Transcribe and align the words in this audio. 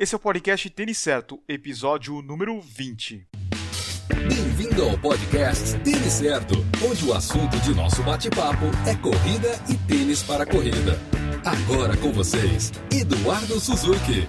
Esse 0.00 0.14
é 0.14 0.16
o 0.16 0.20
podcast 0.20 0.70
Tênis 0.70 0.96
Certo, 0.96 1.42
episódio 1.48 2.22
número 2.22 2.60
20. 2.60 3.26
Bem-vindo 4.28 4.84
ao 4.84 4.96
podcast 4.96 5.76
Tênis 5.80 6.12
Certo, 6.12 6.54
onde 6.88 7.04
o 7.04 7.12
assunto 7.12 7.58
de 7.62 7.74
nosso 7.74 8.00
bate-papo 8.04 8.66
é 8.88 8.94
corrida 8.94 9.48
e 9.68 9.76
tênis 9.88 10.22
para 10.22 10.46
corrida. 10.46 10.96
Agora 11.44 11.96
com 11.96 12.12
vocês, 12.12 12.70
Eduardo 12.92 13.58
Suzuki. 13.58 14.28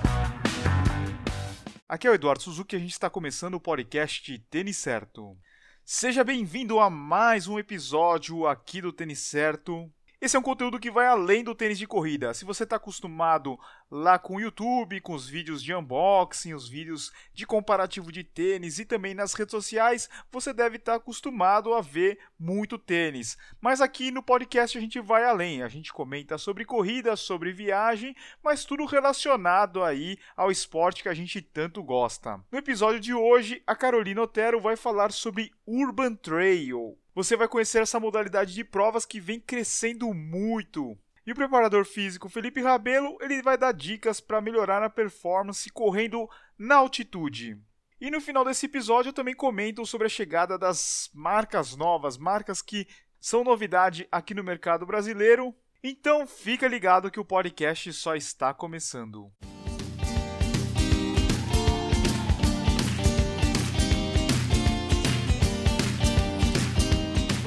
Aqui 1.87 2.07
é 2.07 2.09
o 2.09 2.15
Eduardo 2.15 2.41
Suzuki 2.41 2.75
e 2.75 2.77
a 2.77 2.79
gente 2.79 2.93
está 2.93 3.07
começando 3.07 3.53
o 3.53 3.61
podcast 3.61 4.39
Tênis 4.49 4.77
Certo. 4.77 5.37
Seja 5.85 6.23
bem-vindo 6.23 6.79
a 6.79 6.89
mais 6.89 7.47
um 7.47 7.59
episódio 7.59 8.47
aqui 8.47 8.81
do 8.81 8.91
Tênis 8.91 9.19
Certo. 9.19 9.87
Esse 10.21 10.35
é 10.35 10.39
um 10.39 10.43
conteúdo 10.43 10.77
que 10.77 10.91
vai 10.91 11.07
além 11.07 11.45
do 11.45 11.55
tênis 11.55 11.79
de 11.79 11.87
corrida. 11.87 12.33
Se 12.33 12.43
você 12.43 12.63
está 12.63 12.75
acostumado 12.75 13.57
lá 13.89 14.19
com 14.19 14.35
o 14.35 14.41
YouTube, 14.41 14.99
com 14.99 15.13
os 15.13 15.29
vídeos 15.29 15.63
de 15.63 15.73
unboxing, 15.73 16.53
os 16.53 16.67
vídeos 16.67 17.09
de 17.33 17.47
comparativo 17.47 18.11
de 18.11 18.21
tênis 18.21 18.79
e 18.79 18.85
também 18.85 19.13
nas 19.13 19.33
redes 19.33 19.51
sociais, 19.51 20.09
você 20.29 20.51
deve 20.51 20.75
estar 20.75 20.91
tá 20.91 20.97
acostumado 20.97 21.73
a 21.73 21.79
ver 21.79 22.19
muito 22.37 22.77
tênis. 22.77 23.37
Mas 23.61 23.79
aqui 23.79 24.11
no 24.11 24.21
podcast 24.21 24.77
a 24.77 24.81
gente 24.81 24.99
vai 24.99 25.23
além. 25.23 25.63
A 25.63 25.69
gente 25.69 25.93
comenta 25.93 26.37
sobre 26.37 26.65
corrida, 26.65 27.15
sobre 27.15 27.53
viagem, 27.53 28.13
mas 28.43 28.65
tudo 28.65 28.83
relacionado 28.83 29.81
aí 29.81 30.17
ao 30.35 30.51
esporte 30.51 31.01
que 31.01 31.07
a 31.07 31.13
gente 31.13 31.41
tanto 31.41 31.81
gosta. 31.81 32.43
No 32.51 32.59
episódio 32.59 32.99
de 32.99 33.13
hoje, 33.13 33.63
a 33.65 33.73
Carolina 33.73 34.23
Otero 34.23 34.59
vai 34.59 34.75
falar 34.75 35.13
sobre 35.13 35.49
Urban 35.65 36.15
Trail 36.15 36.98
você 37.13 37.35
vai 37.35 37.47
conhecer 37.47 37.81
essa 37.81 37.99
modalidade 37.99 38.53
de 38.53 38.63
provas 38.63 39.05
que 39.05 39.19
vem 39.19 39.39
crescendo 39.39 40.13
muito. 40.13 40.97
E 41.25 41.31
o 41.31 41.35
preparador 41.35 41.85
físico 41.85 42.29
Felipe 42.29 42.61
Rabelo, 42.61 43.17
ele 43.21 43.41
vai 43.41 43.57
dar 43.57 43.71
dicas 43.71 44.19
para 44.19 44.41
melhorar 44.41 44.81
a 44.81 44.89
performance 44.89 45.69
correndo 45.69 46.27
na 46.57 46.75
altitude. 46.75 47.57
E 48.01 48.09
no 48.09 48.21
final 48.21 48.45
desse 48.45 48.65
episódio 48.65 49.09
eu 49.09 49.13
também 49.13 49.35
comento 49.35 49.85
sobre 49.85 50.07
a 50.07 50.09
chegada 50.09 50.57
das 50.57 51.09
marcas 51.13 51.75
novas, 51.75 52.17
marcas 52.17 52.61
que 52.61 52.87
são 53.19 53.43
novidade 53.43 54.07
aqui 54.11 54.33
no 54.33 54.43
mercado 54.43 54.85
brasileiro. 54.85 55.53
Então 55.83 56.25
fica 56.25 56.67
ligado 56.67 57.11
que 57.11 57.19
o 57.19 57.25
podcast 57.25 57.91
só 57.93 58.15
está 58.15 58.53
começando. 58.53 59.31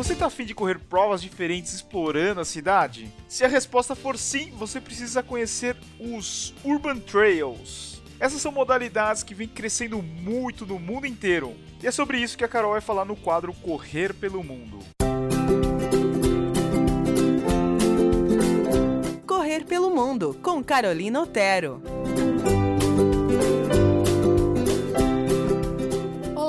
Você 0.03 0.15
está 0.15 0.27
afim 0.27 0.45
de 0.45 0.53
correr 0.53 0.81
provas 0.81 1.23
diferentes 1.23 1.73
explorando 1.73 2.41
a 2.41 2.45
cidade? 2.45 3.09
Se 3.29 3.45
a 3.45 3.49
resposta 3.49 3.95
for 3.95 4.19
sim, 4.19 4.51
você 4.59 4.81
precisa 4.81 5.23
conhecer 5.23 5.77
os 6.01 6.53
Urban 6.65 6.99
Trails. 6.99 8.03
Essas 8.19 8.43
são 8.43 8.51
modalidades 8.51 9.23
que 9.23 9.33
vêm 9.33 9.47
crescendo 9.47 10.03
muito 10.03 10.67
no 10.67 10.77
mundo 10.77 11.07
inteiro. 11.07 11.55
E 11.81 11.87
é 11.87 11.93
sobre 11.93 12.19
isso 12.19 12.37
que 12.37 12.43
a 12.43 12.49
Carol 12.49 12.73
vai 12.73 12.81
falar 12.81 13.05
no 13.05 13.15
quadro 13.15 13.53
Correr 13.53 14.13
pelo 14.13 14.43
Mundo. 14.43 14.81
Correr 19.25 19.65
pelo 19.65 19.95
Mundo, 19.95 20.37
com 20.43 20.65
Carolina 20.65 21.23
Otero. 21.23 21.81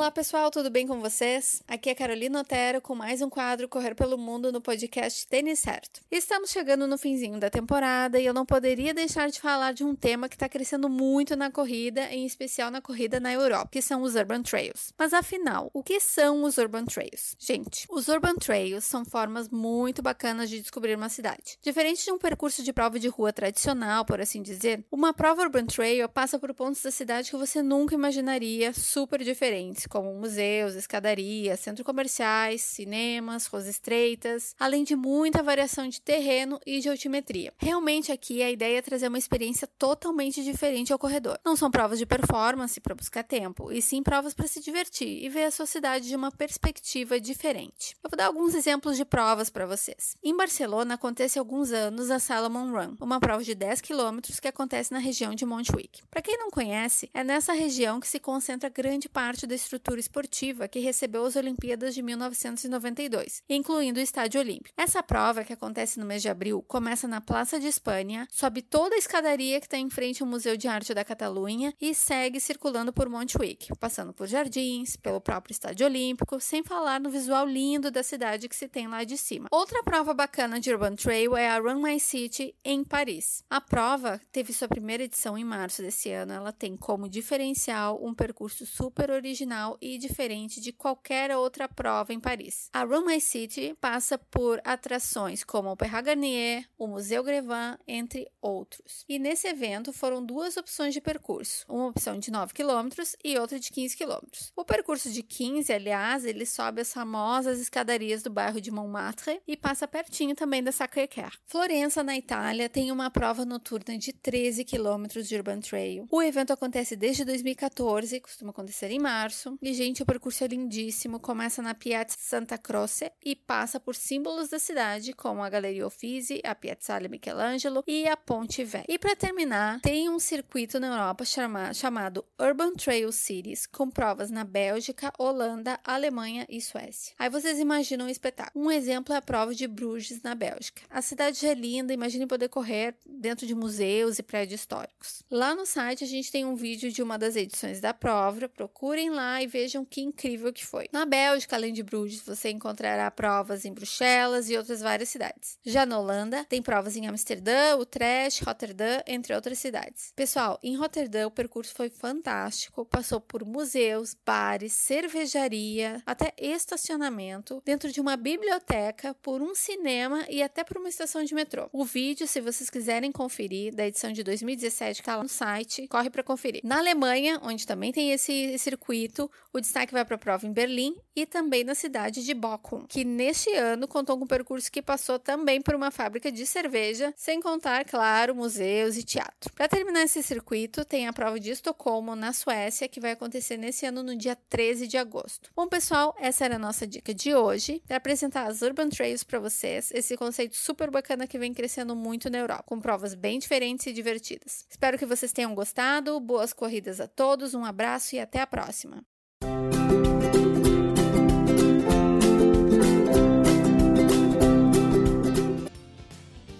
Olá 0.03 0.11
pessoal, 0.11 0.51
tudo 0.51 0.69
bem 0.69 0.85
com 0.85 0.99
vocês? 0.99 1.63
Aqui 1.65 1.89
é 1.89 1.95
Carolina 1.95 2.41
Otero 2.41 2.81
com 2.81 2.93
mais 2.93 3.21
um 3.21 3.29
quadro 3.29 3.69
Correr 3.69 3.95
pelo 3.95 4.17
Mundo 4.17 4.51
no 4.51 4.59
podcast 4.59 5.25
Tênis 5.25 5.59
Certo. 5.59 6.01
Estamos 6.11 6.51
chegando 6.51 6.85
no 6.85 6.97
finzinho 6.97 7.39
da 7.39 7.49
temporada 7.49 8.19
e 8.19 8.25
eu 8.25 8.33
não 8.33 8.45
poderia 8.45 8.93
deixar 8.93 9.29
de 9.29 9.39
falar 9.39 9.71
de 9.71 9.81
um 9.81 9.95
tema 9.95 10.27
que 10.27 10.35
está 10.35 10.49
crescendo 10.49 10.89
muito 10.89 11.37
na 11.37 11.49
corrida, 11.49 12.01
em 12.11 12.25
especial 12.25 12.69
na 12.69 12.81
corrida 12.81 13.17
na 13.17 13.31
Europa, 13.31 13.69
que 13.71 13.81
são 13.81 14.01
os 14.01 14.13
Urban 14.15 14.41
Trails. 14.41 14.91
Mas 14.97 15.13
afinal, 15.13 15.71
o 15.73 15.81
que 15.81 16.01
são 16.01 16.43
os 16.43 16.57
Urban 16.57 16.83
Trails? 16.83 17.37
Gente, 17.39 17.87
os 17.89 18.09
Urban 18.09 18.35
Trails 18.35 18.83
são 18.83 19.05
formas 19.05 19.47
muito 19.47 20.01
bacanas 20.01 20.49
de 20.49 20.59
descobrir 20.59 20.97
uma 20.97 21.07
cidade. 21.07 21.57
Diferente 21.61 22.03
de 22.03 22.11
um 22.11 22.17
percurso 22.17 22.61
de 22.61 22.73
prova 22.73 22.99
de 22.99 23.07
rua 23.07 23.31
tradicional, 23.31 24.03
por 24.03 24.19
assim 24.19 24.41
dizer, 24.41 24.83
uma 24.91 25.13
prova 25.13 25.43
Urban 25.43 25.65
Trail 25.65 26.09
passa 26.09 26.37
por 26.37 26.53
pontos 26.53 26.83
da 26.83 26.91
cidade 26.91 27.29
que 27.29 27.37
você 27.37 27.63
nunca 27.63 27.95
imaginaria 27.95 28.73
super 28.73 29.23
diferentes 29.23 29.87
como 29.93 30.11
museus, 30.15 30.73
escadarias, 30.73 31.59
centros 31.59 31.85
comerciais, 31.85 32.63
cinemas, 32.63 33.45
ruas 33.45 33.67
estreitas, 33.67 34.55
além 34.59 34.83
de 34.83 34.95
muita 34.95 35.43
variação 35.43 35.87
de 35.87 36.01
terreno 36.01 36.59
e 36.65 36.79
de 36.79 36.89
altimetria. 36.89 37.53
Realmente 37.59 38.11
aqui 38.11 38.41
a 38.41 38.49
ideia 38.49 38.79
é 38.79 38.81
trazer 38.81 39.07
uma 39.07 39.19
experiência 39.19 39.67
totalmente 39.77 40.43
diferente 40.43 40.91
ao 40.91 40.97
corredor. 40.97 41.39
Não 41.45 41.55
são 41.55 41.69
provas 41.69 41.99
de 41.99 42.07
performance 42.07 42.81
para 42.81 42.95
buscar 42.95 43.23
tempo, 43.23 43.71
e 43.71 43.83
sim 43.83 44.01
provas 44.01 44.33
para 44.33 44.47
se 44.47 44.59
divertir 44.61 45.23
e 45.23 45.29
ver 45.29 45.43
a 45.43 45.51
sua 45.51 45.67
cidade 45.67 46.07
de 46.07 46.15
uma 46.15 46.31
perspectiva 46.31 47.19
diferente. 47.19 47.95
Eu 48.03 48.09
vou 48.09 48.17
dar 48.17 48.25
alguns 48.25 48.55
exemplos 48.55 48.97
de 48.97 49.05
provas 49.05 49.51
para 49.51 49.67
vocês. 49.67 50.15
Em 50.23 50.35
Barcelona 50.35 50.95
acontece 50.95 51.37
há 51.37 51.41
alguns 51.43 51.71
anos 51.71 52.09
a 52.09 52.17
Salomon 52.17 52.71
Run, 52.71 52.95
uma 52.99 53.19
prova 53.19 53.43
de 53.43 53.53
10 53.53 53.79
quilômetros 53.81 54.39
que 54.39 54.47
acontece 54.47 54.91
na 54.91 54.97
região 54.97 55.35
de 55.35 55.45
Montjuic. 55.45 56.01
Para 56.09 56.23
quem 56.23 56.35
não 56.35 56.49
conhece, 56.49 57.11
é 57.13 57.23
nessa 57.23 57.53
região 57.53 57.99
que 57.99 58.07
se 58.07 58.19
concentra 58.19 58.69
grande 58.69 59.07
parte 59.07 59.45
da 59.45 59.53
estrutura 59.53 59.82
estrutura 59.83 59.99
esportiva 59.99 60.67
que 60.67 60.79
recebeu 60.79 61.25
as 61.25 61.35
Olimpíadas 61.35 61.93
de 61.93 62.01
1992, 62.01 63.43
incluindo 63.49 63.99
o 63.99 64.03
Estádio 64.03 64.39
Olímpico. 64.39 64.73
Essa 64.77 65.03
prova, 65.03 65.43
que 65.43 65.51
acontece 65.51 65.99
no 65.99 66.05
mês 66.05 66.21
de 66.21 66.29
abril, 66.29 66.63
começa 66.65 67.05
na 67.05 67.19
Praça 67.19 67.59
de 67.59 67.67
Espanha, 67.67 68.25
sobe 68.31 68.61
toda 68.61 68.95
a 68.95 68.97
escadaria 68.97 69.59
que 69.59 69.65
está 69.65 69.77
em 69.77 69.89
frente 69.89 70.23
ao 70.23 70.29
Museu 70.29 70.55
de 70.55 70.69
Arte 70.69 70.93
da 70.93 71.03
Catalunha 71.03 71.73
e 71.81 71.93
segue 71.93 72.39
circulando 72.39 72.93
por 72.93 73.09
Montjuic, 73.09 73.75
passando 73.77 74.13
por 74.13 74.25
jardins, 74.25 74.95
pelo 74.95 75.19
próprio 75.19 75.51
Estádio 75.51 75.85
Olímpico, 75.85 76.39
sem 76.39 76.63
falar 76.63 77.01
no 77.01 77.09
visual 77.09 77.45
lindo 77.45 77.91
da 77.91 78.03
cidade 78.03 78.47
que 78.47 78.55
se 78.55 78.69
tem 78.69 78.87
lá 78.87 79.03
de 79.03 79.17
cima. 79.17 79.49
Outra 79.51 79.83
prova 79.83 80.13
bacana 80.13 80.61
de 80.61 80.71
Urban 80.71 80.95
Trail 80.95 81.35
é 81.35 81.49
a 81.49 81.59
Run 81.59 81.81
My 81.81 81.99
City 81.99 82.55
em 82.63 82.85
Paris. 82.85 83.43
A 83.49 83.59
prova 83.59 84.21
teve 84.31 84.53
sua 84.53 84.69
primeira 84.69 85.03
edição 85.03 85.37
em 85.37 85.43
março 85.43 85.81
desse 85.81 86.09
ano. 86.09 86.31
Ela 86.31 86.53
tem 86.53 86.77
como 86.77 87.09
diferencial 87.09 87.99
um 88.01 88.13
percurso 88.13 88.65
super 88.65 89.11
original 89.11 89.72
e 89.81 89.97
diferente 89.97 90.61
de 90.61 90.71
qualquer 90.71 91.35
outra 91.35 91.67
prova 91.67 92.13
em 92.13 92.19
Paris. 92.19 92.69
A 92.73 92.83
Run 92.83 93.05
My 93.05 93.19
City 93.19 93.75
passa 93.79 94.17
por 94.17 94.61
atrações 94.63 95.43
como 95.43 95.71
o 95.71 95.77
Perra 95.77 96.01
Garnier, 96.01 96.67
o 96.77 96.87
Museu 96.87 97.23
Grevin, 97.23 97.77
entre 97.87 98.27
outros. 98.41 99.05
E 99.07 99.19
nesse 99.19 99.47
evento 99.47 99.93
foram 99.93 100.25
duas 100.25 100.57
opções 100.57 100.93
de 100.93 101.01
percurso, 101.01 101.65
uma 101.67 101.87
opção 101.87 102.17
de 102.17 102.31
9 102.31 102.53
km 102.53 102.89
e 103.23 103.37
outra 103.37 103.59
de 103.59 103.71
15 103.71 103.97
km. 103.97 104.27
O 104.55 104.65
percurso 104.65 105.09
de 105.11 105.23
15, 105.23 105.71
aliás, 105.71 106.25
ele 106.25 106.45
sobe 106.45 106.81
as 106.81 106.93
famosas 106.93 107.59
escadarias 107.59 108.23
do 108.23 108.29
bairro 108.29 108.61
de 108.61 108.71
Montmartre 108.71 109.41
e 109.47 109.55
passa 109.57 109.87
pertinho 109.87 110.35
também 110.35 110.63
da 110.63 110.71
Sacré-Cœur. 110.71 111.31
Florença, 111.45 112.03
na 112.03 112.17
Itália, 112.17 112.69
tem 112.69 112.91
uma 112.91 113.09
prova 113.09 113.45
noturna 113.45 113.97
de 113.97 114.13
13 114.13 114.65
km 114.65 115.21
de 115.21 115.35
Urban 115.35 115.59
Trail. 115.59 116.07
O 116.11 116.21
evento 116.21 116.53
acontece 116.53 116.95
desde 116.95 117.25
2014, 117.25 118.19
costuma 118.19 118.51
acontecer 118.51 118.91
em 118.91 118.99
março, 118.99 119.57
e, 119.63 119.73
gente, 119.73 120.03
o 120.03 120.05
percurso 120.05 120.43
é 120.43 120.47
lindíssimo. 120.47 121.21
Começa 121.21 121.61
na 121.61 121.73
Piazza 121.73 122.17
Santa 122.19 122.57
Croce 122.57 123.09
e 123.23 123.33
passa 123.33 123.79
por 123.79 123.95
símbolos 123.95 124.49
da 124.49 124.59
cidade, 124.59 125.13
como 125.13 125.41
a 125.41 125.49
Galeria 125.49 125.87
Uffizi, 125.87 126.41
a 126.43 126.53
Piazzale 126.53 127.07
Michelangelo 127.07 127.81
e 127.87 128.05
a 128.05 128.17
Ponte 128.17 128.61
Velha. 128.65 128.83
E 128.89 128.99
para 128.99 129.15
terminar, 129.15 129.79
tem 129.79 130.09
um 130.09 130.19
circuito 130.19 130.81
na 130.81 130.87
Europa 130.87 131.23
chama, 131.23 131.73
chamado 131.73 132.25
Urban 132.37 132.73
Trail 132.73 133.09
Cities, 133.13 133.65
com 133.65 133.89
provas 133.89 134.29
na 134.29 134.43
Bélgica, 134.43 135.13
Holanda, 135.17 135.79
Alemanha 135.81 136.45
e 136.49 136.59
Suécia. 136.59 137.13
Aí 137.17 137.29
vocês 137.29 137.57
imaginam 137.57 138.07
o 138.07 138.09
espetáculo. 138.09 138.65
Um 138.65 138.69
exemplo 138.69 139.13
é 139.13 139.17
a 139.17 139.21
prova 139.21 139.55
de 139.55 139.65
Bruges, 139.65 140.21
na 140.21 140.35
Bélgica. 140.35 140.81
A 140.89 141.01
cidade 141.01 141.47
é 141.47 141.53
linda, 141.53 141.93
imagine 141.93 142.27
poder 142.27 142.49
correr 142.49 142.97
dentro 143.05 143.47
de 143.47 143.55
museus 143.55 144.19
e 144.19 144.23
prédios 144.23 144.59
históricos. 144.59 145.23
Lá 145.31 145.55
no 145.55 145.65
site 145.65 146.03
a 146.03 146.07
gente 146.07 146.29
tem 146.29 146.43
um 146.43 146.55
vídeo 146.55 146.91
de 146.91 147.01
uma 147.01 147.17
das 147.17 147.37
edições 147.37 147.79
da 147.79 147.93
prova, 147.93 148.49
procurem 148.49 149.09
lá 149.09 149.41
e 149.41 149.52
vejam 149.53 149.85
que 149.85 150.01
incrível 150.01 150.51
que 150.51 150.65
foi. 150.65 150.87
Na 150.91 151.05
Bélgica, 151.05 151.55
além 151.55 151.71
de 151.71 151.83
Bruges, 151.83 152.23
você 152.25 152.49
encontrará 152.49 153.09
provas 153.11 153.65
em 153.65 153.71
Bruxelas 153.71 154.49
e 154.49 154.57
outras 154.57 154.81
várias 154.81 155.09
cidades. 155.09 155.59
Já 155.63 155.85
na 155.85 155.99
Holanda, 155.99 156.43
tem 156.45 156.59
provas 156.59 156.97
em 156.97 157.05
Amsterdã, 157.05 157.77
Utrecht, 157.77 158.43
Rotterdam, 158.43 159.03
entre 159.05 159.35
outras 159.35 159.59
cidades. 159.59 160.11
Pessoal, 160.15 160.59
em 160.63 160.75
Rotterdam 160.75 161.27
o 161.27 161.31
percurso 161.31 161.71
foi 161.75 161.89
fantástico, 161.89 162.83
passou 162.83 163.21
por 163.21 163.45
museus, 163.45 164.17
bares, 164.25 164.73
cervejaria, 164.73 166.01
até 166.03 166.33
estacionamento, 166.35 167.61
dentro 167.63 167.91
de 167.91 168.01
uma 168.01 168.17
biblioteca, 168.17 169.13
por 169.21 169.39
um 169.39 169.53
cinema 169.53 170.25
e 170.29 170.41
até 170.41 170.63
por 170.63 170.77
uma 170.77 170.89
estação 170.89 171.23
de 171.23 171.35
metrô. 171.35 171.69
O 171.71 171.85
vídeo, 171.85 172.27
se 172.27 172.41
vocês 172.41 172.71
quiserem 172.71 173.11
conferir, 173.11 173.75
da 173.75 173.85
edição 173.85 174.11
de 174.11 174.23
2017, 174.23 175.01
está 175.01 175.15
lá 175.15 175.23
no 175.23 175.29
site, 175.29 175.87
corre 175.87 176.09
para 176.09 176.23
conferir. 176.23 176.61
Na 176.63 176.79
Alemanha, 176.79 177.39
onde 177.43 177.67
também 177.67 177.91
tem 177.91 178.11
esse 178.11 178.57
circuito, 178.57 179.29
O 179.51 179.59
destaque 179.59 179.93
vai 179.93 180.05
para 180.05 180.15
a 180.15 180.19
prova 180.19 180.47
em 180.47 180.53
Berlim 180.53 180.95
e 181.15 181.25
também 181.25 181.63
na 181.63 181.75
cidade 181.75 182.23
de 182.23 182.33
Bochum, 182.33 182.85
que 182.87 183.03
neste 183.03 183.53
ano 183.55 183.87
contou 183.87 184.17
com 184.17 184.23
um 184.23 184.27
percurso 184.27 184.71
que 184.71 184.81
passou 184.81 185.19
também 185.19 185.61
por 185.61 185.75
uma 185.75 185.91
fábrica 185.91 186.31
de 186.31 186.45
cerveja, 186.45 187.13
sem 187.15 187.41
contar, 187.41 187.85
claro, 187.85 188.35
museus 188.35 188.97
e 188.97 189.03
teatro. 189.03 189.53
Para 189.53 189.67
terminar 189.67 190.03
esse 190.03 190.23
circuito, 190.23 190.83
tem 190.85 191.07
a 191.07 191.13
prova 191.13 191.39
de 191.39 191.51
Estocolmo, 191.51 192.15
na 192.15 192.33
Suécia, 192.33 192.87
que 192.87 192.99
vai 192.99 193.11
acontecer 193.11 193.57
nesse 193.57 193.85
ano 193.85 194.03
no 194.03 194.15
dia 194.15 194.35
13 194.35 194.87
de 194.87 194.97
agosto. 194.97 195.51
Bom, 195.55 195.67
pessoal, 195.67 196.15
essa 196.19 196.45
era 196.45 196.55
a 196.55 196.59
nossa 196.59 196.87
dica 196.87 197.13
de 197.13 197.35
hoje 197.35 197.81
para 197.87 197.97
apresentar 197.97 198.47
as 198.47 198.61
Urban 198.61 198.89
Trails 198.89 199.23
para 199.23 199.39
vocês, 199.39 199.91
esse 199.93 200.17
conceito 200.17 200.55
super 200.55 200.89
bacana 200.89 201.27
que 201.27 201.37
vem 201.37 201.53
crescendo 201.53 201.95
muito 201.95 202.29
na 202.29 202.39
Europa, 202.39 202.63
com 202.65 202.79
provas 202.79 203.13
bem 203.13 203.39
diferentes 203.39 203.85
e 203.85 203.93
divertidas. 203.93 204.65
Espero 204.69 204.97
que 204.97 205.05
vocês 205.05 205.31
tenham 205.31 205.53
gostado, 205.53 206.19
boas 206.19 206.53
corridas 206.53 206.99
a 206.99 207.07
todos, 207.07 207.53
um 207.53 207.65
abraço 207.65 208.15
e 208.15 208.19
até 208.19 208.41
a 208.41 208.47
próxima! 208.47 209.05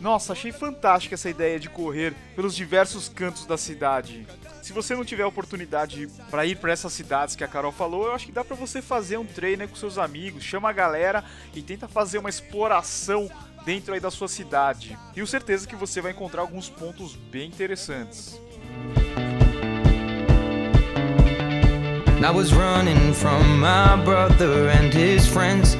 Nossa, 0.04 0.34
achei 0.34 0.52
fantástica 0.52 1.16
essa 1.16 1.30
ideia 1.30 1.58
de 1.58 1.70
correr 1.70 2.14
pelos 2.36 2.54
diversos 2.54 3.08
cantos 3.08 3.46
da 3.46 3.58
cidade. 3.58 4.28
Se 4.62 4.74
você 4.74 4.94
não 4.94 5.06
tiver 5.06 5.26
oportunidade 5.26 6.10
para 6.30 6.46
ir 6.46 6.58
para 6.58 6.74
essas 6.74 6.92
cidades 6.92 7.38
que 7.38 7.44
a 7.44 7.48
Carol 7.48 7.72
falou, 7.72 8.08
eu 8.08 8.12
acho 8.14 8.26
que 8.26 8.32
dá 8.34 8.44
para 8.44 8.58
você 8.58 8.82
fazer 8.82 9.16
um 9.16 9.26
treino 9.26 9.66
com 9.66 9.78
seus 9.78 9.98
amigos, 9.98 10.44
chama 10.44 10.70
a 10.70 10.74
galera 10.74 11.24
e 11.56 11.62
tenta 11.62 11.88
fazer 11.88 12.18
uma 12.18 12.30
exploração 12.30 13.32
dentro 13.64 13.94
aí 13.94 14.02
da 14.02 14.12
sua 14.12 14.28
cidade. 14.28 15.00
Tenho 15.14 15.26
certeza 15.26 15.66
que 15.66 15.76
você 15.76 16.02
vai 16.02 16.12
encontrar 16.12 16.42
alguns 16.42 16.68
pontos 16.68 17.16
bem 17.16 17.48
interessantes. 17.48 18.38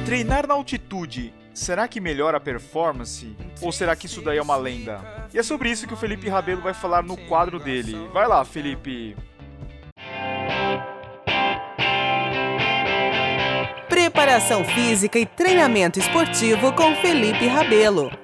Treinar 0.06 0.46
na 0.46 0.54
altitude 0.54 1.34
será 1.54 1.86
que 1.88 2.00
melhora 2.00 2.36
a 2.36 2.40
performance? 2.40 3.34
Ou 3.62 3.72
será 3.72 3.94
que 3.96 4.06
isso 4.06 4.20
daí 4.20 4.38
é 4.38 4.42
uma 4.42 4.56
lenda? 4.56 5.28
E 5.32 5.38
é 5.38 5.42
sobre 5.42 5.70
isso 5.70 5.86
que 5.86 5.94
o 5.94 5.96
Felipe 5.96 6.28
Rabelo 6.28 6.60
vai 6.60 6.74
falar 6.74 7.02
no 7.02 7.16
quadro 7.16 7.58
dele. 7.58 7.96
Vai 8.12 8.26
lá, 8.26 8.44
Felipe. 8.44 9.16
Preparação 13.88 14.64
física 14.64 15.18
e 15.18 15.24
treinamento 15.24 15.98
esportivo 15.98 16.72
com 16.72 16.94
Felipe 16.96 17.46
Rabelo. 17.46 18.23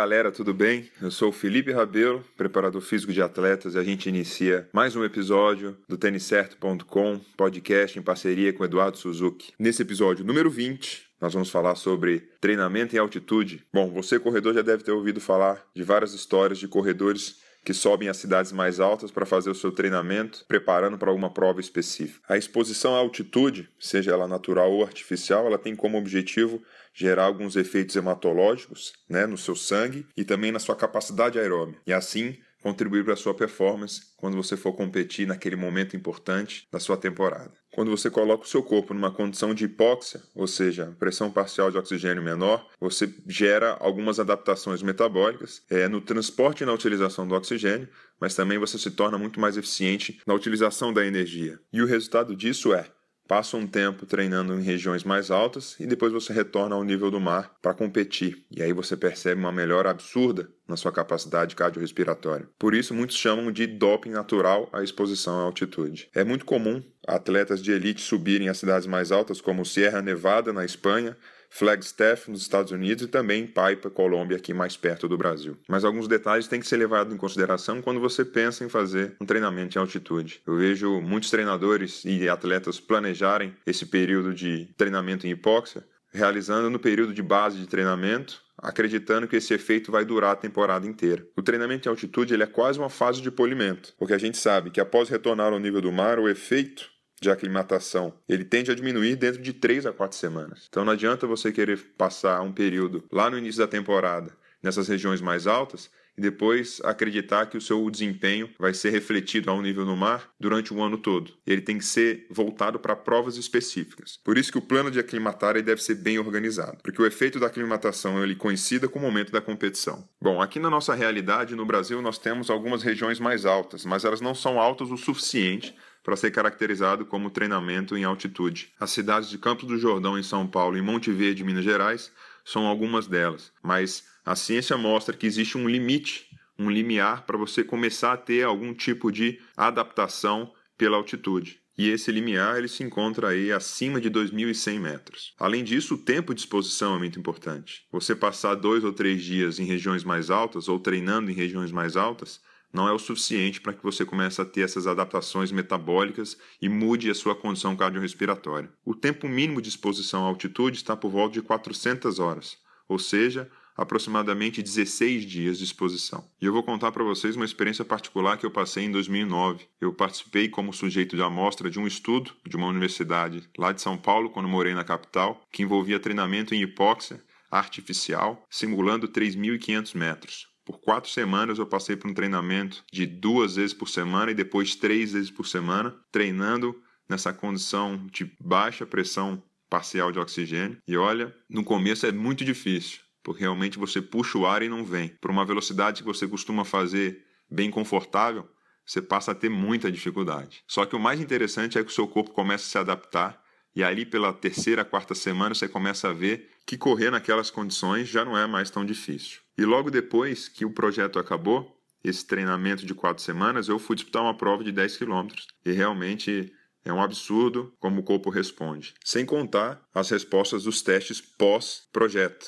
Galera, 0.00 0.32
tudo 0.32 0.54
bem? 0.54 0.88
Eu 1.02 1.10
sou 1.10 1.28
o 1.28 1.32
Felipe 1.32 1.72
Rabelo, 1.72 2.24
preparador 2.34 2.80
físico 2.80 3.12
de 3.12 3.20
atletas, 3.20 3.74
e 3.74 3.78
a 3.78 3.84
gente 3.84 4.08
inicia 4.08 4.66
mais 4.72 4.96
um 4.96 5.04
episódio 5.04 5.76
do 5.86 5.98
têniscerto.com, 5.98 7.20
podcast 7.36 7.98
em 7.98 8.02
parceria 8.02 8.50
com 8.50 8.64
Eduardo 8.64 8.96
Suzuki. 8.96 9.52
Nesse 9.58 9.82
episódio 9.82 10.24
número 10.24 10.48
20, 10.48 11.06
nós 11.20 11.34
vamos 11.34 11.50
falar 11.50 11.74
sobre 11.74 12.20
treinamento 12.40 12.96
em 12.96 12.98
altitude. 12.98 13.62
Bom, 13.70 13.90
você 13.90 14.18
corredor 14.18 14.54
já 14.54 14.62
deve 14.62 14.82
ter 14.82 14.90
ouvido 14.90 15.20
falar 15.20 15.62
de 15.76 15.84
várias 15.84 16.14
histórias 16.14 16.58
de 16.58 16.66
corredores 16.66 17.36
que 17.62 17.74
sobem 17.74 18.08
às 18.08 18.16
cidades 18.16 18.52
mais 18.52 18.80
altas 18.80 19.10
para 19.10 19.26
fazer 19.26 19.50
o 19.50 19.54
seu 19.54 19.70
treinamento, 19.70 20.46
preparando 20.48 20.96
para 20.96 21.10
alguma 21.10 21.28
prova 21.28 21.60
específica. 21.60 22.24
A 22.26 22.38
exposição 22.38 22.94
à 22.94 22.98
altitude, 22.98 23.68
seja 23.78 24.12
ela 24.12 24.26
natural 24.26 24.72
ou 24.72 24.82
artificial, 24.82 25.46
ela 25.46 25.58
tem 25.58 25.76
como 25.76 25.98
objetivo 25.98 26.62
gerar 26.92 27.24
alguns 27.24 27.56
efeitos 27.56 27.96
hematológicos 27.96 28.92
né, 29.08 29.26
no 29.26 29.38
seu 29.38 29.56
sangue 29.56 30.06
e 30.16 30.24
também 30.24 30.52
na 30.52 30.58
sua 30.58 30.76
capacidade 30.76 31.38
aeróbica. 31.38 31.80
E 31.86 31.92
assim 31.92 32.36
contribuir 32.62 33.04
para 33.04 33.14
a 33.14 33.16
sua 33.16 33.34
performance 33.34 34.02
quando 34.16 34.36
você 34.36 34.56
for 34.56 34.72
competir 34.74 35.26
naquele 35.26 35.56
momento 35.56 35.96
importante 35.96 36.68
da 36.70 36.78
sua 36.78 36.96
temporada. 36.96 37.52
Quando 37.72 37.90
você 37.90 38.10
coloca 38.10 38.44
o 38.44 38.48
seu 38.48 38.62
corpo 38.62 38.92
numa 38.92 39.10
condição 39.10 39.54
de 39.54 39.64
hipóxia, 39.64 40.20
ou 40.34 40.46
seja, 40.46 40.94
pressão 40.98 41.30
parcial 41.30 41.70
de 41.70 41.78
oxigênio 41.78 42.22
menor, 42.22 42.66
você 42.78 43.12
gera 43.26 43.76
algumas 43.80 44.18
adaptações 44.18 44.82
metabólicas 44.82 45.62
é, 45.70 45.88
no 45.88 46.00
transporte 46.00 46.62
e 46.62 46.66
na 46.66 46.72
utilização 46.72 47.26
do 47.26 47.34
oxigênio, 47.34 47.88
mas 48.20 48.34
também 48.34 48.58
você 48.58 48.76
se 48.76 48.90
torna 48.90 49.16
muito 49.16 49.40
mais 49.40 49.56
eficiente 49.56 50.20
na 50.26 50.34
utilização 50.34 50.92
da 50.92 51.06
energia. 51.06 51.58
E 51.72 51.80
o 51.80 51.86
resultado 51.86 52.34
disso 52.36 52.74
é 52.74 52.86
passa 53.30 53.56
um 53.56 53.64
tempo 53.64 54.04
treinando 54.06 54.58
em 54.58 54.60
regiões 54.60 55.04
mais 55.04 55.30
altas 55.30 55.76
e 55.78 55.86
depois 55.86 56.12
você 56.12 56.32
retorna 56.32 56.74
ao 56.74 56.82
nível 56.82 57.12
do 57.12 57.20
mar 57.20 57.54
para 57.62 57.72
competir. 57.72 58.44
E 58.50 58.60
aí 58.60 58.72
você 58.72 58.96
percebe 58.96 59.40
uma 59.40 59.52
melhora 59.52 59.88
absurda 59.88 60.50
na 60.66 60.76
sua 60.76 60.90
capacidade 60.90 61.54
cardiorrespiratória. 61.54 62.48
Por 62.58 62.74
isso, 62.74 62.92
muitos 62.92 63.16
chamam 63.16 63.52
de 63.52 63.68
doping 63.68 64.10
natural 64.10 64.68
a 64.72 64.82
exposição 64.82 65.38
à 65.38 65.42
altitude. 65.44 66.08
É 66.12 66.24
muito 66.24 66.44
comum 66.44 66.82
atletas 67.06 67.62
de 67.62 67.70
elite 67.70 68.00
subirem 68.00 68.48
às 68.48 68.58
cidades 68.58 68.88
mais 68.88 69.12
altas, 69.12 69.40
como 69.40 69.64
Sierra 69.64 70.02
Nevada, 70.02 70.52
na 70.52 70.64
Espanha, 70.64 71.16
Flagstaff 71.50 72.30
nos 72.30 72.40
Estados 72.40 72.72
Unidos 72.72 73.04
e 73.04 73.08
também 73.08 73.46
Paipa, 73.46 73.90
Colômbia, 73.90 74.36
aqui 74.36 74.54
mais 74.54 74.76
perto 74.76 75.08
do 75.08 75.18
Brasil. 75.18 75.58
Mas 75.68 75.84
alguns 75.84 76.08
detalhes 76.08 76.48
têm 76.48 76.60
que 76.60 76.66
ser 76.66 76.76
levados 76.76 77.12
em 77.12 77.18
consideração 77.18 77.82
quando 77.82 78.00
você 78.00 78.24
pensa 78.24 78.64
em 78.64 78.68
fazer 78.68 79.16
um 79.20 79.26
treinamento 79.26 79.76
em 79.76 79.80
altitude. 79.80 80.40
Eu 80.46 80.56
vejo 80.56 81.00
muitos 81.00 81.28
treinadores 81.28 82.04
e 82.04 82.28
atletas 82.28 82.80
planejarem 82.80 83.54
esse 83.66 83.84
período 83.84 84.32
de 84.32 84.68
treinamento 84.76 85.26
em 85.26 85.30
hipóxia, 85.30 85.84
realizando 86.12 86.70
no 86.70 86.78
período 86.78 87.12
de 87.12 87.22
base 87.22 87.58
de 87.58 87.66
treinamento, 87.66 88.42
acreditando 88.56 89.26
que 89.26 89.36
esse 89.36 89.54
efeito 89.54 89.90
vai 89.90 90.04
durar 90.04 90.32
a 90.32 90.36
temporada 90.36 90.86
inteira. 90.86 91.26
O 91.36 91.42
treinamento 91.42 91.88
em 91.88 91.90
altitude 91.90 92.34
ele 92.34 92.42
é 92.42 92.46
quase 92.46 92.78
uma 92.78 92.90
fase 92.90 93.20
de 93.20 93.30
polimento, 93.30 93.92
porque 93.98 94.14
a 94.14 94.18
gente 94.18 94.36
sabe 94.36 94.70
que 94.70 94.80
após 94.80 95.08
retornar 95.08 95.52
ao 95.52 95.58
nível 95.58 95.80
do 95.80 95.92
mar, 95.92 96.18
o 96.18 96.28
efeito 96.28 96.90
de 97.20 97.30
aclimatação, 97.30 98.14
ele 98.28 98.44
tende 98.44 98.70
a 98.70 98.74
diminuir 98.74 99.16
dentro 99.16 99.42
de 99.42 99.52
3 99.52 99.86
a 99.86 99.92
4 99.92 100.16
semanas. 100.16 100.66
Então 100.68 100.84
não 100.84 100.92
adianta 100.92 101.26
você 101.26 101.52
querer 101.52 101.78
passar 101.96 102.40
um 102.40 102.52
período 102.52 103.04
lá 103.12 103.28
no 103.28 103.38
início 103.38 103.60
da 103.60 103.68
temporada 103.68 104.32
nessas 104.62 104.88
regiões 104.88 105.20
mais 105.20 105.46
altas 105.46 105.90
e 106.16 106.20
depois 106.20 106.80
acreditar 106.84 107.46
que 107.46 107.56
o 107.56 107.60
seu 107.60 107.88
desempenho 107.90 108.50
vai 108.58 108.74
ser 108.74 108.90
refletido 108.90 109.50
ao 109.50 109.62
nível 109.62 109.86
no 109.86 109.96
mar 109.96 110.30
durante 110.38 110.72
o 110.74 110.82
ano 110.82 110.98
todo. 110.98 111.32
Ele 111.46 111.62
tem 111.62 111.78
que 111.78 111.84
ser 111.84 112.26
voltado 112.30 112.78
para 112.78 112.96
provas 112.96 113.36
específicas. 113.36 114.18
Por 114.22 114.36
isso 114.36 114.52
que 114.52 114.58
o 114.58 114.62
plano 114.62 114.90
de 114.90 114.98
aclimatar 114.98 115.60
deve 115.62 115.82
ser 115.82 115.94
bem 115.94 116.18
organizado, 116.18 116.78
porque 116.82 117.00
o 117.00 117.06
efeito 117.06 117.40
da 117.40 117.46
aclimatação 117.46 118.22
ele 118.22 118.34
coincida 118.34 118.88
com 118.88 118.98
o 118.98 119.02
momento 119.02 119.32
da 119.32 119.40
competição. 119.40 120.06
Bom, 120.20 120.42
aqui 120.42 120.58
na 120.58 120.68
nossa 120.68 120.94
realidade 120.94 121.56
no 121.56 121.64
Brasil 121.64 122.02
nós 122.02 122.18
temos 122.18 122.50
algumas 122.50 122.82
regiões 122.82 123.18
mais 123.18 123.46
altas, 123.46 123.86
mas 123.86 124.04
elas 124.04 124.20
não 124.20 124.34
são 124.34 124.60
altas 124.60 124.90
o 124.90 124.96
suficiente 124.96 125.74
para 126.02 126.16
ser 126.16 126.30
caracterizado 126.30 127.04
como 127.04 127.30
treinamento 127.30 127.96
em 127.96 128.04
altitude. 128.04 128.72
As 128.78 128.90
cidades 128.90 129.28
de 129.28 129.38
Campos 129.38 129.66
do 129.66 129.78
Jordão, 129.78 130.18
em 130.18 130.22
São 130.22 130.46
Paulo, 130.46 130.76
e 130.76 130.82
Monte 130.82 131.10
Verde, 131.10 131.44
Minas 131.44 131.64
Gerais, 131.64 132.12
são 132.44 132.66
algumas 132.66 133.06
delas, 133.06 133.52
mas 133.62 134.04
a 134.24 134.34
ciência 134.34 134.76
mostra 134.76 135.16
que 135.16 135.26
existe 135.26 135.56
um 135.56 135.68
limite, 135.68 136.26
um 136.58 136.70
limiar 136.70 137.24
para 137.24 137.38
você 137.38 137.62
começar 137.62 138.12
a 138.12 138.16
ter 138.16 138.44
algum 138.44 138.74
tipo 138.74 139.10
de 139.10 139.38
adaptação 139.56 140.52
pela 140.76 140.96
altitude. 140.96 141.60
E 141.76 141.88
esse 141.88 142.12
limiar 142.12 142.58
ele 142.58 142.68
se 142.68 142.82
encontra 142.82 143.28
aí 143.28 143.50
acima 143.50 144.00
de 144.00 144.10
2.100 144.10 144.78
metros. 144.78 145.34
Além 145.38 145.64
disso, 145.64 145.94
o 145.94 145.98
tempo 145.98 146.34
de 146.34 146.40
exposição 146.42 146.94
é 146.94 146.98
muito 146.98 147.18
importante. 147.18 147.86
Você 147.90 148.14
passar 148.14 148.54
dois 148.54 148.84
ou 148.84 148.92
três 148.92 149.22
dias 149.22 149.58
em 149.58 149.64
regiões 149.64 150.04
mais 150.04 150.28
altas 150.28 150.68
ou 150.68 150.78
treinando 150.78 151.30
em 151.30 151.34
regiões 151.34 151.72
mais 151.72 151.96
altas 151.96 152.40
não 152.72 152.88
é 152.88 152.92
o 152.92 152.98
suficiente 152.98 153.60
para 153.60 153.72
que 153.72 153.82
você 153.82 154.04
comece 154.04 154.40
a 154.40 154.44
ter 154.44 154.62
essas 154.62 154.86
adaptações 154.86 155.50
metabólicas 155.50 156.36
e 156.60 156.68
mude 156.68 157.10
a 157.10 157.14
sua 157.14 157.34
condição 157.34 157.76
cardiorrespiratória. 157.76 158.70
O 158.84 158.94
tempo 158.94 159.28
mínimo 159.28 159.60
de 159.60 159.68
exposição 159.68 160.24
à 160.24 160.28
altitude 160.28 160.76
está 160.76 160.96
por 160.96 161.10
volta 161.10 161.34
de 161.34 161.42
400 161.42 162.18
horas, 162.18 162.58
ou 162.88 162.98
seja, 162.98 163.50
aproximadamente 163.76 164.62
16 164.62 165.24
dias 165.24 165.58
de 165.58 165.64
exposição. 165.64 166.28
E 166.40 166.44
eu 166.44 166.52
vou 166.52 166.62
contar 166.62 166.92
para 166.92 167.02
vocês 167.02 167.34
uma 167.34 167.44
experiência 167.46 167.84
particular 167.84 168.36
que 168.36 168.44
eu 168.44 168.50
passei 168.50 168.84
em 168.84 168.90
2009. 168.90 169.64
Eu 169.80 169.92
participei 169.92 170.48
como 170.48 170.72
sujeito 170.72 171.16
de 171.16 171.22
amostra 171.22 171.70
de 171.70 171.78
um 171.78 171.86
estudo 171.86 172.32
de 172.46 172.56
uma 172.56 172.66
universidade 172.66 173.48
lá 173.56 173.72
de 173.72 173.80
São 173.80 173.96
Paulo, 173.96 174.30
quando 174.30 174.48
morei 174.48 174.74
na 174.74 174.84
capital, 174.84 175.42
que 175.50 175.62
envolvia 175.62 175.98
treinamento 175.98 176.54
em 176.54 176.60
hipóxia 176.60 177.22
artificial, 177.50 178.46
simulando 178.50 179.08
3.500 179.08 179.96
metros. 179.96 180.49
Por 180.70 180.78
quatro 180.78 181.10
semanas 181.10 181.58
eu 181.58 181.66
passei 181.66 181.96
por 181.96 182.08
um 182.08 182.14
treinamento 182.14 182.84
de 182.92 183.04
duas 183.04 183.56
vezes 183.56 183.74
por 183.74 183.88
semana 183.88 184.30
e 184.30 184.34
depois 184.34 184.76
três 184.76 185.12
vezes 185.14 185.28
por 185.28 185.44
semana, 185.44 185.96
treinando 186.12 186.80
nessa 187.08 187.32
condição 187.32 188.06
de 188.12 188.30
baixa 188.40 188.86
pressão 188.86 189.42
parcial 189.68 190.12
de 190.12 190.20
oxigênio. 190.20 190.78
E 190.86 190.96
olha, 190.96 191.34
no 191.48 191.64
começo 191.64 192.06
é 192.06 192.12
muito 192.12 192.44
difícil, 192.44 193.00
porque 193.20 193.40
realmente 193.40 193.80
você 193.80 194.00
puxa 194.00 194.38
o 194.38 194.46
ar 194.46 194.62
e 194.62 194.68
não 194.68 194.84
vem. 194.84 195.08
Por 195.20 195.32
uma 195.32 195.44
velocidade 195.44 196.02
que 196.02 196.08
você 196.08 196.28
costuma 196.28 196.64
fazer 196.64 197.20
bem 197.50 197.68
confortável, 197.68 198.48
você 198.86 199.02
passa 199.02 199.32
a 199.32 199.34
ter 199.34 199.48
muita 199.48 199.90
dificuldade. 199.90 200.62
Só 200.68 200.86
que 200.86 200.94
o 200.94 201.00
mais 201.00 201.20
interessante 201.20 201.78
é 201.78 201.82
que 201.82 201.90
o 201.90 201.94
seu 201.94 202.06
corpo 202.06 202.30
começa 202.30 202.64
a 202.64 202.68
se 202.68 202.78
adaptar 202.78 203.42
e 203.74 203.84
ali 203.84 204.04
pela 204.04 204.32
terceira, 204.32 204.84
quarta 204.84 205.14
semana 205.14 205.54
você 205.54 205.68
começa 205.68 206.08
a 206.08 206.12
ver 206.12 206.50
que 206.66 206.76
correr 206.76 207.10
naquelas 207.10 207.50
condições 207.50 208.08
já 208.08 208.24
não 208.24 208.36
é 208.36 208.46
mais 208.46 208.70
tão 208.70 208.84
difícil. 208.84 209.40
E 209.60 209.64
logo 209.66 209.90
depois 209.90 210.48
que 210.48 210.64
o 210.64 210.70
projeto 210.70 211.18
acabou, 211.18 211.78
esse 212.02 212.26
treinamento 212.26 212.86
de 212.86 212.94
quatro 212.94 213.22
semanas, 213.22 213.68
eu 213.68 213.78
fui 213.78 213.94
disputar 213.94 214.22
uma 214.22 214.34
prova 214.34 214.64
de 214.64 214.72
10 214.72 214.96
quilômetros. 214.96 215.48
E 215.62 215.70
realmente 215.70 216.50
é 216.82 216.90
um 216.90 217.02
absurdo 217.02 217.70
como 217.78 218.00
o 218.00 218.02
corpo 218.02 218.30
responde. 218.30 218.94
Sem 219.04 219.26
contar 219.26 219.86
as 219.92 220.08
respostas 220.08 220.62
dos 220.62 220.80
testes 220.80 221.20
pós-projeto. 221.20 222.46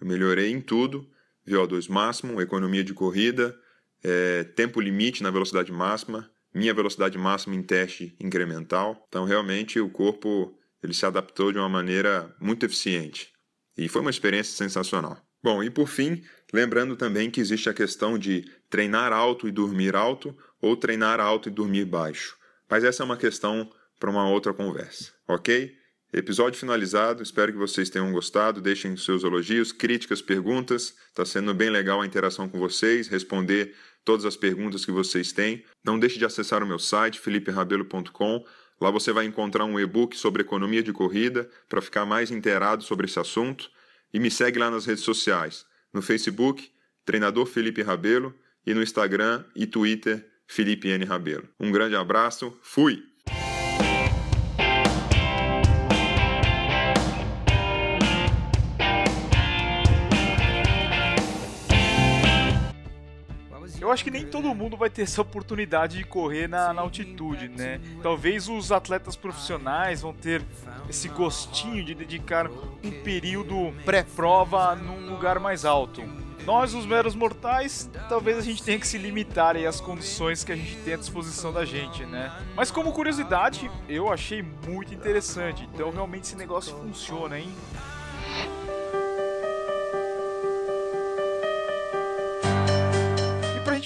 Eu 0.00 0.08
melhorei 0.08 0.50
em 0.50 0.60
tudo: 0.60 1.08
VO2 1.46 1.88
máximo, 1.88 2.40
economia 2.40 2.82
de 2.82 2.92
corrida, 2.92 3.56
é, 4.02 4.42
tempo 4.42 4.80
limite 4.80 5.22
na 5.22 5.30
velocidade 5.30 5.70
máxima, 5.70 6.28
minha 6.52 6.74
velocidade 6.74 7.16
máxima 7.16 7.54
em 7.54 7.62
teste 7.62 8.16
incremental. 8.18 9.06
Então, 9.06 9.24
realmente, 9.24 9.78
o 9.78 9.88
corpo 9.88 10.58
ele 10.82 10.92
se 10.92 11.06
adaptou 11.06 11.52
de 11.52 11.58
uma 11.58 11.68
maneira 11.68 12.34
muito 12.40 12.66
eficiente. 12.66 13.32
E 13.76 13.88
foi 13.88 14.00
uma 14.00 14.10
experiência 14.10 14.56
sensacional. 14.56 15.27
Bom, 15.42 15.62
e 15.62 15.70
por 15.70 15.88
fim, 15.88 16.22
lembrando 16.52 16.96
também 16.96 17.30
que 17.30 17.40
existe 17.40 17.68
a 17.68 17.74
questão 17.74 18.18
de 18.18 18.44
treinar 18.68 19.12
alto 19.12 19.46
e 19.46 19.52
dormir 19.52 19.94
alto 19.94 20.36
ou 20.60 20.76
treinar 20.76 21.20
alto 21.20 21.48
e 21.48 21.52
dormir 21.52 21.84
baixo. 21.84 22.36
Mas 22.68 22.84
essa 22.84 23.02
é 23.02 23.06
uma 23.06 23.16
questão 23.16 23.70
para 23.98 24.10
uma 24.10 24.28
outra 24.28 24.52
conversa, 24.52 25.12
ok? 25.26 25.76
Episódio 26.10 26.58
finalizado, 26.58 27.22
espero 27.22 27.52
que 27.52 27.58
vocês 27.58 27.90
tenham 27.90 28.10
gostado. 28.10 28.62
Deixem 28.62 28.96
seus 28.96 29.24
elogios, 29.24 29.72
críticas, 29.72 30.22
perguntas. 30.22 30.94
Está 31.08 31.22
sendo 31.24 31.52
bem 31.52 31.68
legal 31.68 32.00
a 32.00 32.06
interação 32.06 32.48
com 32.48 32.58
vocês, 32.58 33.08
responder 33.08 33.74
todas 34.06 34.24
as 34.24 34.34
perguntas 34.34 34.86
que 34.86 34.90
vocês 34.90 35.32
têm. 35.32 35.62
Não 35.84 35.98
deixe 35.98 36.18
de 36.18 36.24
acessar 36.24 36.62
o 36.62 36.66
meu 36.66 36.78
site, 36.78 37.20
feliperabelo.com. 37.20 38.44
Lá 38.80 38.90
você 38.90 39.12
vai 39.12 39.26
encontrar 39.26 39.66
um 39.66 39.78
e-book 39.78 40.16
sobre 40.16 40.40
economia 40.40 40.82
de 40.82 40.94
corrida 40.94 41.46
para 41.68 41.82
ficar 41.82 42.06
mais 42.06 42.30
inteirado 42.30 42.82
sobre 42.82 43.04
esse 43.04 43.20
assunto. 43.20 43.70
E 44.12 44.18
me 44.18 44.30
segue 44.30 44.58
lá 44.58 44.70
nas 44.70 44.86
redes 44.86 45.04
sociais, 45.04 45.66
no 45.92 46.02
Facebook, 46.02 46.70
Treinador 47.04 47.46
Felipe 47.46 47.82
Rabelo, 47.82 48.34
e 48.66 48.74
no 48.74 48.82
Instagram 48.82 49.44
e 49.56 49.66
Twitter, 49.66 50.26
Felipe 50.46 50.88
N. 50.88 51.04
Rabelo. 51.04 51.48
Um 51.58 51.70
grande 51.70 51.96
abraço, 51.96 52.56
fui! 52.62 53.02
Eu 63.88 63.92
acho 63.92 64.04
que 64.04 64.10
nem 64.10 64.26
todo 64.26 64.54
mundo 64.54 64.76
vai 64.76 64.90
ter 64.90 65.00
essa 65.00 65.22
oportunidade 65.22 65.96
de 65.96 66.04
correr 66.04 66.46
na, 66.46 66.74
na 66.74 66.82
altitude, 66.82 67.48
né? 67.48 67.80
Talvez 68.02 68.46
os 68.46 68.70
atletas 68.70 69.16
profissionais 69.16 70.02
vão 70.02 70.12
ter 70.12 70.42
esse 70.90 71.08
gostinho 71.08 71.82
de 71.82 71.94
dedicar 71.94 72.50
um 72.50 72.90
período 73.02 73.72
pré-prova 73.86 74.74
num 74.74 75.08
lugar 75.10 75.40
mais 75.40 75.64
alto. 75.64 76.02
Nós, 76.44 76.74
os 76.74 76.84
meros 76.84 77.14
mortais, 77.14 77.90
talvez 78.10 78.36
a 78.36 78.42
gente 78.42 78.62
tenha 78.62 78.78
que 78.78 78.86
se 78.86 78.98
limitar 78.98 79.56
aí 79.56 79.66
às 79.66 79.80
condições 79.80 80.44
que 80.44 80.52
a 80.52 80.56
gente 80.56 80.76
tem 80.76 80.92
à 80.92 80.96
disposição 80.98 81.50
da 81.50 81.64
gente, 81.64 82.04
né? 82.04 82.30
Mas 82.54 82.70
como 82.70 82.92
curiosidade, 82.92 83.70
eu 83.88 84.12
achei 84.12 84.42
muito 84.66 84.92
interessante. 84.92 85.66
Então 85.72 85.90
realmente 85.90 86.24
esse 86.24 86.36
negócio 86.36 86.76
funciona, 86.76 87.38
hein? 87.38 87.48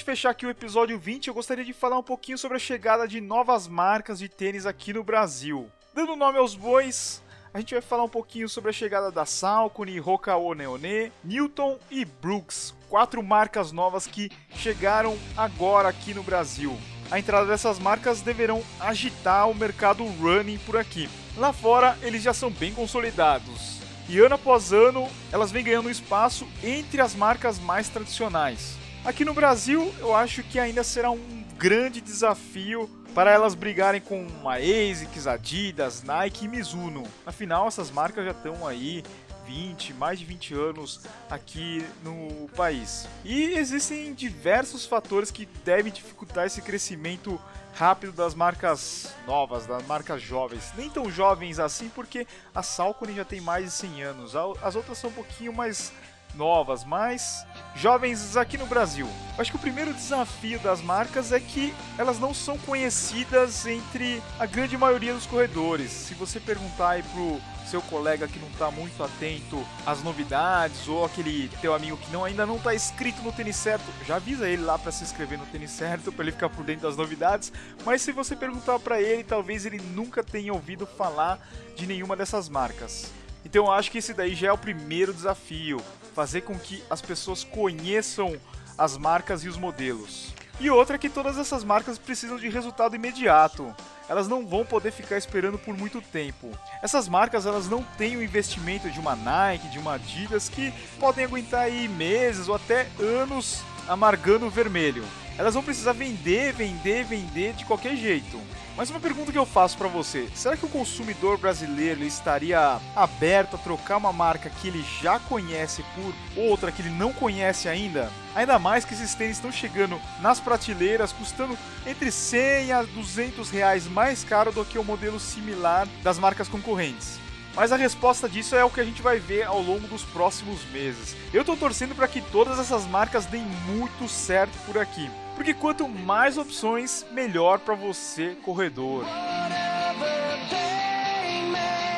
Gente 0.02 0.04
fechar 0.04 0.30
aqui 0.30 0.44
o 0.44 0.50
episódio 0.50 0.98
20, 0.98 1.28
eu 1.28 1.34
gostaria 1.34 1.64
de 1.64 1.72
falar 1.72 1.96
um 1.96 2.02
pouquinho 2.02 2.36
sobre 2.36 2.56
a 2.56 2.60
chegada 2.60 3.06
de 3.06 3.20
novas 3.20 3.68
marcas 3.68 4.18
de 4.18 4.28
tênis 4.28 4.66
aqui 4.66 4.92
no 4.92 5.04
Brasil. 5.04 5.70
Dando 5.94 6.16
nome 6.16 6.38
aos 6.38 6.56
bois, 6.56 7.22
a 7.54 7.60
gente 7.60 7.74
vai 7.74 7.80
falar 7.80 8.02
um 8.02 8.08
pouquinho 8.08 8.48
sobre 8.48 8.70
a 8.70 8.72
chegada 8.72 9.12
da 9.12 9.24
Salcone, 9.24 10.00
Rokao 10.00 10.54
Neone, 10.54 11.12
Newton 11.22 11.78
e 11.88 12.04
Brooks, 12.04 12.74
quatro 12.88 13.22
marcas 13.22 13.70
novas 13.70 14.06
que 14.06 14.28
chegaram 14.56 15.16
agora 15.36 15.88
aqui 15.88 16.12
no 16.12 16.24
Brasil. 16.24 16.76
A 17.08 17.20
entrada 17.20 17.46
dessas 17.46 17.78
marcas 17.78 18.22
deverão 18.22 18.60
agitar 18.80 19.48
o 19.48 19.54
mercado 19.54 20.04
running 20.04 20.58
por 20.66 20.76
aqui. 20.76 21.08
Lá 21.36 21.52
fora, 21.52 21.96
eles 22.02 22.22
já 22.22 22.34
são 22.34 22.50
bem 22.50 22.74
consolidados. 22.74 23.78
E 24.08 24.18
ano 24.18 24.34
após 24.34 24.72
ano, 24.72 25.08
elas 25.30 25.52
vêm 25.52 25.62
ganhando 25.62 25.88
espaço 25.88 26.48
entre 26.62 27.00
as 27.00 27.14
marcas 27.14 27.60
mais 27.60 27.88
tradicionais. 27.88 28.81
Aqui 29.04 29.24
no 29.24 29.34
Brasil, 29.34 29.92
eu 29.98 30.14
acho 30.14 30.44
que 30.44 30.60
ainda 30.60 30.84
será 30.84 31.10
um 31.10 31.44
grande 31.58 32.00
desafio 32.00 32.88
para 33.12 33.32
elas 33.32 33.52
brigarem 33.52 34.00
com 34.00 34.24
a 34.48 34.54
ASICS, 34.54 35.26
Adidas, 35.26 36.04
Nike 36.04 36.44
e 36.44 36.48
Mizuno. 36.48 37.02
Afinal, 37.26 37.66
essas 37.66 37.90
marcas 37.90 38.24
já 38.24 38.30
estão 38.30 38.64
aí 38.64 39.02
20, 39.44 39.94
mais 39.94 40.20
de 40.20 40.24
20 40.24 40.54
anos 40.54 41.00
aqui 41.28 41.84
no 42.04 42.48
país. 42.50 43.08
E 43.24 43.54
existem 43.54 44.14
diversos 44.14 44.86
fatores 44.86 45.32
que 45.32 45.46
devem 45.64 45.92
dificultar 45.92 46.46
esse 46.46 46.62
crescimento 46.62 47.40
rápido 47.74 48.12
das 48.12 48.34
marcas 48.34 49.12
novas, 49.26 49.66
das 49.66 49.84
marcas 49.84 50.22
jovens. 50.22 50.72
Nem 50.76 50.88
tão 50.88 51.10
jovens 51.10 51.58
assim, 51.58 51.88
porque 51.88 52.24
a 52.54 52.62
Salcone 52.62 53.16
já 53.16 53.24
tem 53.24 53.40
mais 53.40 53.64
de 53.64 53.70
100 53.72 54.02
anos. 54.04 54.34
As 54.62 54.76
outras 54.76 54.96
são 54.96 55.10
um 55.10 55.14
pouquinho 55.14 55.52
mais 55.52 55.92
novas, 56.34 56.84
mas 56.84 57.46
jovens 57.74 58.36
aqui 58.36 58.56
no 58.58 58.66
Brasil. 58.66 59.08
Acho 59.38 59.50
que 59.50 59.56
o 59.56 59.60
primeiro 59.60 59.94
desafio 59.94 60.58
das 60.60 60.80
marcas 60.82 61.32
é 61.32 61.40
que 61.40 61.74
elas 61.98 62.18
não 62.18 62.34
são 62.34 62.58
conhecidas 62.58 63.66
entre 63.66 64.22
a 64.38 64.46
grande 64.46 64.76
maioria 64.76 65.14
dos 65.14 65.26
corredores. 65.26 65.90
Se 65.90 66.14
você 66.14 66.38
perguntar 66.38 66.90
aí 66.90 67.02
pro 67.02 67.40
seu 67.66 67.80
colega 67.80 68.28
que 68.28 68.38
não 68.38 68.48
está 68.48 68.70
muito 68.70 69.02
atento 69.02 69.64
às 69.86 70.02
novidades 70.02 70.88
ou 70.88 71.06
aquele 71.06 71.48
teu 71.60 71.74
amigo 71.74 71.96
que 71.96 72.12
não 72.12 72.24
ainda 72.24 72.44
não 72.44 72.56
está 72.56 72.74
inscrito 72.74 73.22
no 73.22 73.32
tênis 73.32 73.56
certo, 73.56 73.84
já 74.06 74.16
avisa 74.16 74.46
ele 74.46 74.62
lá 74.62 74.78
para 74.78 74.92
se 74.92 75.02
inscrever 75.02 75.38
no 75.38 75.46
tênis 75.46 75.70
certo 75.70 76.12
para 76.12 76.24
ele 76.24 76.32
ficar 76.32 76.50
por 76.50 76.64
dentro 76.64 76.82
das 76.86 76.96
novidades. 76.96 77.50
Mas 77.84 78.02
se 78.02 78.12
você 78.12 78.36
perguntar 78.36 78.78
para 78.78 79.00
ele, 79.00 79.24
talvez 79.24 79.64
ele 79.64 79.80
nunca 79.80 80.22
tenha 80.22 80.52
ouvido 80.52 80.86
falar 80.86 81.40
de 81.74 81.86
nenhuma 81.86 82.14
dessas 82.14 82.48
marcas. 82.48 83.10
Então 83.44 83.66
eu 83.66 83.72
acho 83.72 83.90
que 83.90 83.98
esse 83.98 84.14
daí 84.14 84.34
já 84.34 84.48
é 84.48 84.52
o 84.52 84.58
primeiro 84.58 85.12
desafio, 85.12 85.80
fazer 86.14 86.42
com 86.42 86.58
que 86.58 86.82
as 86.88 87.02
pessoas 87.02 87.44
conheçam 87.44 88.36
as 88.78 88.96
marcas 88.96 89.44
e 89.44 89.48
os 89.48 89.56
modelos. 89.56 90.34
E 90.60 90.70
outra 90.70 90.96
é 90.96 90.98
que 90.98 91.08
todas 91.08 91.38
essas 91.38 91.64
marcas 91.64 91.98
precisam 91.98 92.36
de 92.38 92.48
resultado 92.48 92.94
imediato. 92.94 93.74
Elas 94.08 94.28
não 94.28 94.46
vão 94.46 94.64
poder 94.64 94.92
ficar 94.92 95.16
esperando 95.16 95.58
por 95.58 95.76
muito 95.76 96.00
tempo. 96.00 96.50
Essas 96.82 97.08
marcas 97.08 97.46
elas 97.46 97.68
não 97.68 97.82
têm 97.82 98.16
o 98.16 98.22
investimento 98.22 98.90
de 98.90 99.00
uma 99.00 99.16
Nike, 99.16 99.68
de 99.68 99.78
uma 99.78 99.94
Adidas 99.94 100.48
que 100.48 100.72
podem 101.00 101.24
aguentar 101.24 101.62
aí 101.62 101.88
meses 101.88 102.48
ou 102.48 102.54
até 102.54 102.86
anos 103.00 103.62
amargando 103.88 104.46
o 104.46 104.50
vermelho. 104.50 105.04
Elas 105.38 105.54
vão 105.54 105.62
precisar 105.62 105.92
vender, 105.92 106.52
vender, 106.52 107.04
vender 107.04 107.54
de 107.54 107.64
qualquer 107.64 107.96
jeito. 107.96 108.38
Mas 108.76 108.88
uma 108.88 109.00
pergunta 109.00 109.30
que 109.30 109.38
eu 109.38 109.44
faço 109.44 109.76
para 109.76 109.88
você: 109.88 110.28
será 110.34 110.56
que 110.56 110.64
o 110.64 110.68
consumidor 110.68 111.38
brasileiro 111.38 112.02
estaria 112.02 112.80
aberto 112.96 113.56
a 113.56 113.58
trocar 113.58 113.98
uma 113.98 114.12
marca 114.12 114.50
que 114.50 114.68
ele 114.68 114.84
já 115.02 115.18
conhece 115.18 115.84
por 115.94 116.42
outra 116.42 116.72
que 116.72 116.82
ele 116.82 116.90
não 116.90 117.12
conhece 117.12 117.68
ainda? 117.68 118.10
Ainda 118.34 118.58
mais 118.58 118.84
que 118.84 118.94
esses 118.94 119.14
tênis 119.14 119.36
estão 119.36 119.52
chegando 119.52 120.00
nas 120.20 120.40
prateleiras 120.40 121.12
custando 121.12 121.56
entre 121.86 122.10
100 122.10 122.72
a 122.72 122.82
200 122.82 123.50
reais 123.50 123.86
mais 123.86 124.24
caro 124.24 124.50
do 124.52 124.64
que 124.64 124.78
o 124.78 124.84
modelo 124.84 125.20
similar 125.20 125.86
das 126.02 126.18
marcas 126.18 126.48
concorrentes. 126.48 127.20
Mas 127.54 127.70
a 127.70 127.76
resposta 127.76 128.26
disso 128.26 128.56
é 128.56 128.64
o 128.64 128.70
que 128.70 128.80
a 128.80 128.84
gente 128.84 129.02
vai 129.02 129.18
ver 129.18 129.42
ao 129.42 129.60
longo 129.60 129.86
dos 129.86 130.02
próximos 130.04 130.64
meses. 130.70 131.14
Eu 131.34 131.44
tô 131.44 131.54
torcendo 131.54 131.94
para 131.94 132.08
que 132.08 132.22
todas 132.22 132.58
essas 132.58 132.86
marcas 132.86 133.26
deem 133.26 133.44
muito 133.66 134.08
certo 134.08 134.56
por 134.64 134.78
aqui. 134.78 135.10
Porque 135.42 135.54
quanto 135.54 135.88
mais 135.88 136.38
opções, 136.38 137.04
melhor 137.10 137.58
para 137.58 137.74
você, 137.74 138.36
corredor. 138.44 139.04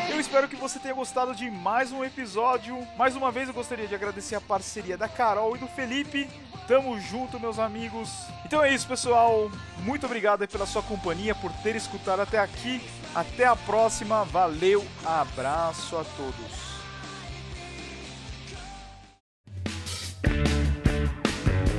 Eu 0.08 0.18
espero 0.18 0.48
que 0.48 0.56
você 0.56 0.78
tenha 0.78 0.94
gostado 0.94 1.34
de 1.34 1.50
mais 1.50 1.92
um 1.92 2.02
episódio. 2.02 2.74
Mais 2.96 3.14
uma 3.14 3.30
vez 3.30 3.46
eu 3.46 3.52
gostaria 3.52 3.86
de 3.86 3.94
agradecer 3.94 4.34
a 4.34 4.40
parceria 4.40 4.96
da 4.96 5.10
Carol 5.10 5.54
e 5.54 5.58
do 5.58 5.66
Felipe. 5.66 6.26
Tamo 6.66 6.98
junto, 6.98 7.38
meus 7.38 7.58
amigos. 7.58 8.08
Então 8.46 8.64
é 8.64 8.72
isso, 8.72 8.88
pessoal. 8.88 9.50
Muito 9.80 10.06
obrigado 10.06 10.48
pela 10.48 10.64
sua 10.64 10.82
companhia, 10.82 11.34
por 11.34 11.52
ter 11.62 11.76
escutado 11.76 12.20
até 12.20 12.38
aqui. 12.38 12.80
Até 13.14 13.44
a 13.44 13.54
próxima. 13.54 14.24
Valeu, 14.24 14.82
abraço 15.04 15.98
a 15.98 16.04
todos. 16.16 16.64